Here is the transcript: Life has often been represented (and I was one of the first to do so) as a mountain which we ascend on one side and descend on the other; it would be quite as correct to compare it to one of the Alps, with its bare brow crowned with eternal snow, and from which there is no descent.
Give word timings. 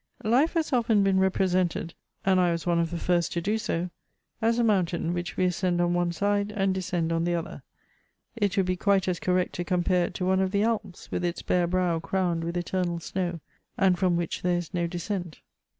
Life 0.25 0.55
has 0.55 0.73
often 0.73 1.03
been 1.03 1.19
represented 1.19 1.93
(and 2.25 2.39
I 2.39 2.51
was 2.51 2.65
one 2.65 2.79
of 2.79 2.89
the 2.89 2.97
first 2.97 3.31
to 3.33 3.39
do 3.39 3.59
so) 3.59 3.91
as 4.41 4.57
a 4.57 4.63
mountain 4.63 5.13
which 5.13 5.37
we 5.37 5.45
ascend 5.45 5.79
on 5.79 5.93
one 5.93 6.11
side 6.11 6.51
and 6.55 6.73
descend 6.73 7.13
on 7.13 7.23
the 7.23 7.35
other; 7.35 7.61
it 8.35 8.57
would 8.57 8.65
be 8.65 8.75
quite 8.75 9.07
as 9.07 9.19
correct 9.19 9.53
to 9.57 9.63
compare 9.63 10.05
it 10.07 10.15
to 10.15 10.25
one 10.25 10.39
of 10.39 10.49
the 10.49 10.63
Alps, 10.63 11.11
with 11.11 11.23
its 11.23 11.43
bare 11.43 11.67
brow 11.67 11.99
crowned 11.99 12.43
with 12.43 12.57
eternal 12.57 12.99
snow, 12.99 13.41
and 13.77 13.99
from 13.99 14.17
which 14.17 14.41
there 14.41 14.57
is 14.57 14.73
no 14.73 14.87
descent. 14.87 15.39